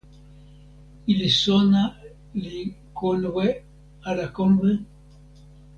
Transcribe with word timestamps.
ilo 1.11 1.29
sona 1.41 1.83
li 2.41 2.57
konwe 2.97 3.45
ala 4.07 4.25
konwe? 4.35 4.71